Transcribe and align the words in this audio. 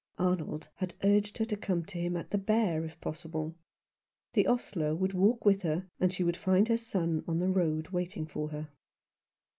Arnold 0.17 0.67
had 0.77 0.95
urged 1.03 1.37
her 1.37 1.45
to 1.45 1.55
come 1.55 1.85
to 1.85 1.99
him 1.99 2.17
at 2.17 2.31
the 2.31 2.39
Bear, 2.39 2.83
if 2.83 2.99
possible. 2.99 3.55
The 4.33 4.47
ostler 4.47 4.95
would 4.95 5.13
walk 5.13 5.45
'with 5.45 5.61
her, 5.61 5.85
and 5.99 6.11
she 6.11 6.23
would 6.23 6.37
find 6.37 6.67
her 6.69 6.77
son 6.77 7.23
on 7.27 7.37
the 7.37 7.51
road 7.51 7.89
waiting 7.89 8.25
for 8.25 8.49
her. 8.49 8.69